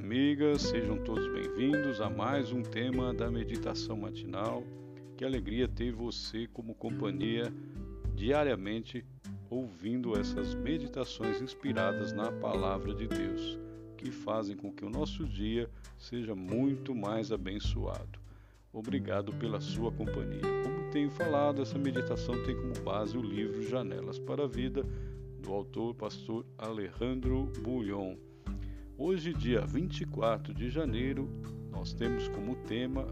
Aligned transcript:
amigas, 0.00 0.62
sejam 0.62 0.96
todos 0.96 1.30
bem-vindos 1.30 2.00
a 2.00 2.08
mais 2.08 2.50
um 2.50 2.62
tema 2.62 3.12
da 3.12 3.30
meditação 3.30 3.98
matinal. 3.98 4.64
Que 5.14 5.26
alegria 5.26 5.68
ter 5.68 5.92
você 5.92 6.46
como 6.54 6.74
companhia 6.74 7.52
diariamente 8.14 9.04
ouvindo 9.50 10.18
essas 10.18 10.54
meditações 10.54 11.42
inspiradas 11.42 12.14
na 12.14 12.32
palavra 12.32 12.94
de 12.94 13.06
Deus, 13.06 13.58
que 13.98 14.10
fazem 14.10 14.56
com 14.56 14.72
que 14.72 14.86
o 14.86 14.90
nosso 14.90 15.26
dia 15.26 15.68
seja 15.98 16.34
muito 16.34 16.94
mais 16.94 17.30
abençoado. 17.30 18.18
Obrigado 18.72 19.34
pela 19.34 19.60
sua 19.60 19.92
companhia. 19.92 20.40
Como 20.64 20.90
tenho 20.90 21.10
falado, 21.10 21.60
essa 21.60 21.78
meditação 21.78 22.42
tem 22.44 22.56
como 22.56 22.72
base 22.82 23.18
o 23.18 23.22
livro 23.22 23.68
Janelas 23.68 24.18
para 24.18 24.44
a 24.44 24.48
Vida, 24.48 24.82
do 25.42 25.52
autor 25.52 25.94
pastor 25.94 26.46
Alejandro 26.56 27.52
Bullion. 27.62 28.16
Hoje, 29.02 29.32
dia 29.32 29.62
24 29.62 30.52
de 30.52 30.68
janeiro, 30.68 31.26
nós 31.70 31.90
temos 31.90 32.28
como 32.28 32.54
tema 32.54 33.06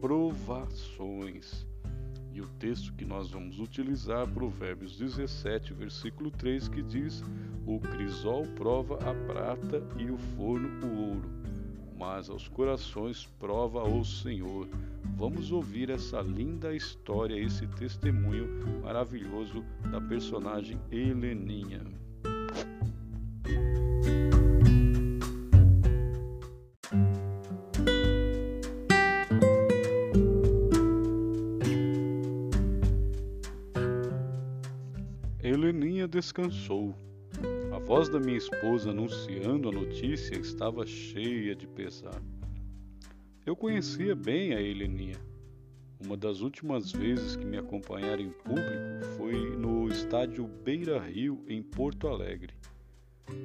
provações. 0.00 1.66
E 2.32 2.40
o 2.40 2.46
texto 2.46 2.92
que 2.92 3.04
nós 3.04 3.32
vamos 3.32 3.58
utilizar, 3.58 4.28
Provérbios 4.28 4.96
17, 4.96 5.74
versículo 5.74 6.30
3, 6.30 6.68
que 6.68 6.84
diz: 6.84 7.24
O 7.66 7.80
crisol 7.80 8.46
prova 8.54 8.94
a 8.94 9.12
prata 9.26 9.82
e 9.98 10.08
o 10.08 10.16
forno 10.16 10.86
o 10.86 11.08
ouro, 11.08 11.30
mas 11.98 12.30
aos 12.30 12.46
corações 12.46 13.26
prova 13.40 13.82
o 13.82 14.04
Senhor. 14.04 14.68
Vamos 15.16 15.50
ouvir 15.50 15.90
essa 15.90 16.20
linda 16.20 16.72
história, 16.72 17.34
esse 17.34 17.66
testemunho 17.66 18.46
maravilhoso 18.84 19.64
da 19.90 20.00
personagem 20.00 20.78
Heleninha. 20.92 22.07
Descansou. 36.08 36.94
A 37.72 37.78
voz 37.78 38.08
da 38.08 38.18
minha 38.18 38.38
esposa 38.38 38.90
anunciando 38.90 39.68
a 39.68 39.72
notícia 39.72 40.36
estava 40.36 40.84
cheia 40.86 41.54
de 41.54 41.66
pesar. 41.66 42.20
Eu 43.44 43.54
conhecia 43.54 44.16
bem 44.16 44.54
a 44.54 44.60
Heleninha. 44.60 45.16
Uma 46.04 46.16
das 46.16 46.40
últimas 46.40 46.92
vezes 46.92 47.36
que 47.36 47.44
me 47.44 47.58
acompanharam 47.58 48.22
em 48.22 48.30
público 48.30 49.04
foi 49.16 49.56
no 49.56 49.88
estádio 49.88 50.46
Beira 50.46 50.98
Rio, 50.98 51.44
em 51.48 51.62
Porto 51.62 52.08
Alegre, 52.08 52.54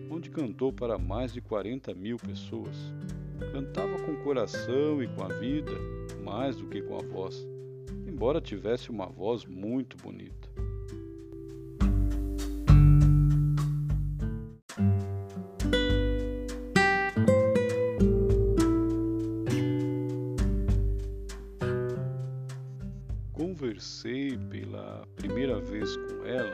onde 0.09 0.29
cantou 0.29 0.71
para 0.71 0.97
mais 0.97 1.33
de 1.33 1.41
40 1.41 1.93
mil 1.93 2.17
pessoas. 2.17 2.75
Cantava 3.51 3.99
com 3.99 4.13
o 4.13 4.23
coração 4.23 5.03
e 5.03 5.07
com 5.07 5.23
a 5.23 5.29
vida, 5.39 5.71
mais 6.23 6.55
do 6.57 6.67
que 6.67 6.81
com 6.81 6.95
a 6.95 7.01
voz, 7.01 7.45
embora 8.07 8.39
tivesse 8.39 8.89
uma 8.89 9.07
voz 9.07 9.45
muito 9.45 9.97
bonita. 9.97 10.52
Conversei 23.63 24.37
pela 24.49 25.07
primeira 25.15 25.57
vez 25.57 25.95
com 25.95 26.25
ela 26.25 26.53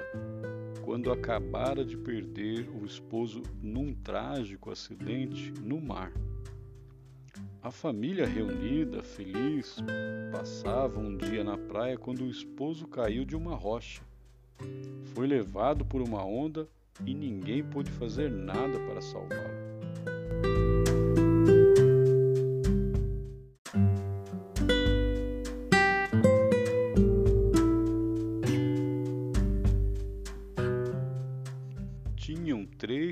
quando 0.84 1.12
acabara 1.12 1.84
de 1.84 1.98
perder 1.98 2.70
o 2.70 2.86
esposo 2.86 3.42
num 3.64 3.96
trágico 3.96 4.70
acidente 4.70 5.52
no 5.60 5.82
mar. 5.82 6.14
A 7.64 7.72
família 7.72 8.28
reunida, 8.28 9.02
feliz, 9.02 9.78
passava 10.32 11.00
um 11.00 11.18
dia 11.18 11.44
na 11.44 11.58
praia 11.58 11.98
quando 11.98 12.26
o 12.26 12.30
esposo 12.30 12.88
caiu 12.88 13.26
de 13.26 13.36
uma 13.36 13.56
rocha. 13.56 14.04
Foi 15.16 15.26
levado 15.26 15.84
por 15.84 16.04
uma 16.04 16.24
onda 16.24 16.70
e 17.04 17.16
ninguém 17.16 17.64
pôde 17.64 17.90
fazer 17.90 18.30
nada 18.30 18.80
para 18.82 19.02
salvá-lo. 19.02 20.79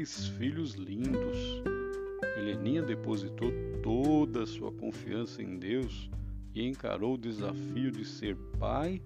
Três 0.07 0.27
filhos 0.37 0.73
lindos. 0.75 1.61
Heleninha 2.37 2.81
depositou 2.81 3.51
toda 3.83 4.43
a 4.43 4.47
sua 4.47 4.71
confiança 4.71 5.41
em 5.41 5.57
Deus 5.57 6.09
e 6.55 6.65
encarou 6.65 7.15
o 7.15 7.17
desafio 7.17 7.91
de 7.91 8.05
ser 8.05 8.37
pai 8.57 9.01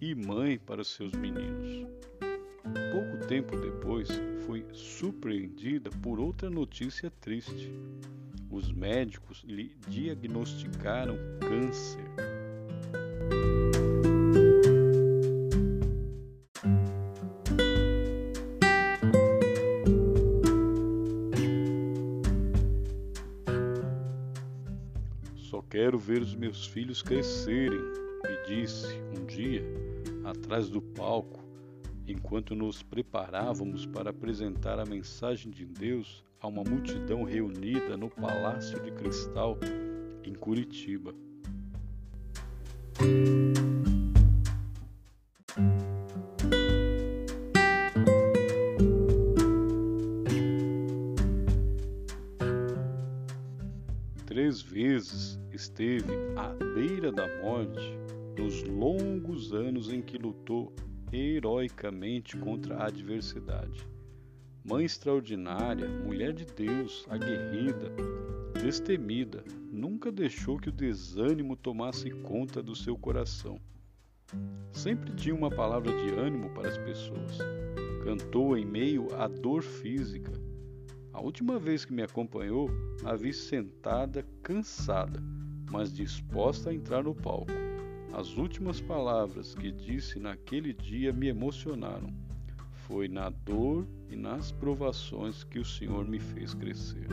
e 0.00 0.14
mãe 0.14 0.58
para 0.58 0.82
seus 0.82 1.12
meninos. 1.12 1.86
Pouco 2.90 3.26
tempo 3.26 3.54
depois, 3.56 4.08
foi 4.46 4.64
surpreendida 4.72 5.90
por 6.02 6.18
outra 6.18 6.48
notícia 6.48 7.10
triste. 7.20 7.70
Os 8.50 8.72
médicos 8.72 9.44
lhe 9.46 9.76
diagnosticaram 9.88 11.16
câncer. 11.40 12.35
Só 25.50 25.62
quero 25.62 25.96
ver 25.96 26.22
os 26.22 26.34
meus 26.34 26.66
filhos 26.66 27.02
crescerem, 27.02 27.78
me 27.78 28.36
disse 28.48 28.88
um 29.16 29.24
dia, 29.24 29.62
atrás 30.24 30.68
do 30.68 30.82
palco, 30.82 31.40
enquanto 32.04 32.52
nos 32.52 32.82
preparávamos 32.82 33.86
para 33.86 34.10
apresentar 34.10 34.80
a 34.80 34.84
mensagem 34.84 35.52
de 35.52 35.64
Deus 35.64 36.24
a 36.40 36.48
uma 36.48 36.64
multidão 36.64 37.22
reunida 37.22 37.96
no 37.96 38.10
Palácio 38.10 38.80
de 38.80 38.90
Cristal, 38.90 39.56
em 40.24 40.34
Curitiba. 40.34 41.14
Esteve 55.56 56.12
à 56.36 56.48
beira 56.74 57.10
da 57.10 57.26
morte 57.42 57.98
nos 58.38 58.62
longos 58.64 59.54
anos 59.54 59.90
em 59.90 60.02
que 60.02 60.18
lutou 60.18 60.70
heroicamente 61.10 62.36
contra 62.36 62.76
a 62.76 62.86
adversidade. 62.88 63.88
Mãe 64.62 64.84
extraordinária, 64.84 65.88
mulher 65.88 66.34
de 66.34 66.44
Deus, 66.44 67.06
aguerrida, 67.08 67.90
destemida, 68.60 69.42
nunca 69.72 70.12
deixou 70.12 70.58
que 70.58 70.68
o 70.68 70.72
desânimo 70.72 71.56
tomasse 71.56 72.10
conta 72.10 72.62
do 72.62 72.76
seu 72.76 72.98
coração. 72.98 73.58
Sempre 74.72 75.14
tinha 75.14 75.34
uma 75.34 75.50
palavra 75.50 75.90
de 75.96 76.10
ânimo 76.10 76.50
para 76.50 76.68
as 76.68 76.76
pessoas. 76.76 77.38
Cantou 78.04 78.58
em 78.58 78.66
meio 78.66 79.08
à 79.14 79.26
dor 79.26 79.62
física. 79.62 80.32
A 81.12 81.20
última 81.20 81.58
vez 81.58 81.84
que 81.84 81.94
me 81.94 82.02
acompanhou, 82.02 82.68
a 83.04 83.16
vi 83.16 83.32
sentada, 83.32 84.22
cansada, 84.42 85.22
mas 85.70 85.92
disposta 85.92 86.70
a 86.70 86.74
entrar 86.74 87.02
no 87.02 87.14
palco. 87.14 87.52
As 88.12 88.36
últimas 88.36 88.80
palavras 88.80 89.54
que 89.54 89.70
disse 89.70 90.18
naquele 90.18 90.72
dia 90.72 91.12
me 91.12 91.28
emocionaram. 91.28 92.08
Foi 92.86 93.08
na 93.08 93.30
dor 93.30 93.86
e 94.08 94.16
nas 94.16 94.52
provações 94.52 95.44
que 95.44 95.58
o 95.58 95.64
Senhor 95.64 96.06
me 96.06 96.18
fez 96.18 96.54
crescer. 96.54 97.08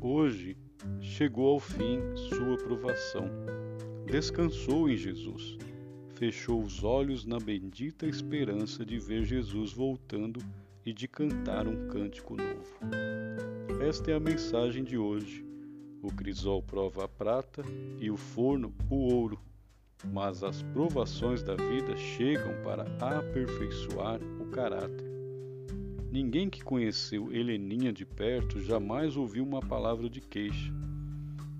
Hoje 0.00 0.56
chegou 1.00 1.52
ao 1.52 1.60
fim 1.60 2.00
sua 2.16 2.56
provação. 2.56 3.28
Descansou 4.14 4.88
em 4.88 4.96
Jesus. 4.96 5.58
Fechou 6.10 6.62
os 6.62 6.84
olhos 6.84 7.26
na 7.26 7.40
bendita 7.40 8.06
esperança 8.06 8.86
de 8.86 8.96
ver 8.96 9.24
Jesus 9.24 9.72
voltando 9.72 10.38
e 10.86 10.92
de 10.92 11.08
cantar 11.08 11.66
um 11.66 11.88
cântico 11.88 12.36
novo. 12.36 12.78
Esta 13.84 14.12
é 14.12 14.14
a 14.14 14.20
mensagem 14.20 14.84
de 14.84 14.96
hoje. 14.96 15.44
O 16.00 16.12
crisol 16.12 16.62
prova 16.62 17.06
a 17.06 17.08
prata 17.08 17.64
e 17.98 18.08
o 18.08 18.16
forno 18.16 18.72
o 18.88 19.12
ouro, 19.12 19.36
mas 20.12 20.44
as 20.44 20.62
provações 20.62 21.42
da 21.42 21.56
vida 21.56 21.96
chegam 21.96 22.54
para 22.62 22.84
aperfeiçoar 23.18 24.20
o 24.40 24.46
caráter. 24.46 25.10
Ninguém 26.12 26.48
que 26.48 26.62
conheceu 26.62 27.32
Heleninha 27.32 27.92
de 27.92 28.06
perto 28.06 28.60
jamais 28.60 29.16
ouviu 29.16 29.42
uma 29.42 29.58
palavra 29.58 30.08
de 30.08 30.20
queixa. 30.20 30.72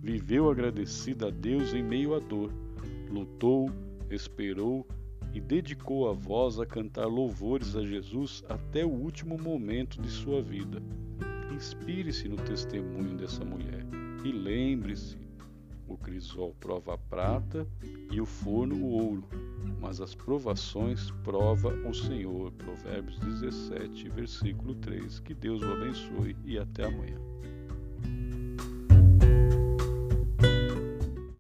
Viveu 0.04 0.50
agradecida 0.50 1.28
a 1.28 1.30
Deus 1.30 1.72
em 1.72 1.82
meio 1.82 2.14
à 2.14 2.18
dor. 2.18 2.52
Lutou, 3.10 3.70
esperou 4.10 4.86
e 5.32 5.40
dedicou 5.40 6.10
a 6.10 6.12
voz 6.12 6.60
a 6.60 6.66
cantar 6.66 7.06
louvores 7.06 7.74
a 7.74 7.82
Jesus 7.82 8.44
até 8.46 8.84
o 8.84 8.90
último 8.90 9.38
momento 9.38 10.02
de 10.02 10.10
sua 10.10 10.42
vida. 10.42 10.82
Inspire-se 11.50 12.28
no 12.28 12.36
testemunho 12.36 13.16
dessa 13.16 13.46
mulher 13.46 13.82
e 14.22 14.30
lembre-se: 14.30 15.16
o 15.88 15.96
crisol 15.96 16.54
prova 16.60 16.96
a 16.96 16.98
prata 16.98 17.66
e 18.12 18.20
o 18.20 18.26
forno 18.26 18.76
o 18.84 18.90
ouro, 18.90 19.24
mas 19.80 20.02
as 20.02 20.14
provações 20.14 21.10
prova 21.24 21.70
o 21.88 21.94
Senhor. 21.94 22.52
Provérbios 22.52 23.18
17, 23.20 24.10
versículo 24.10 24.74
3. 24.74 25.20
Que 25.20 25.32
Deus 25.32 25.62
o 25.62 25.72
abençoe 25.72 26.36
e 26.44 26.58
até 26.58 26.84
amanhã. 26.84 27.18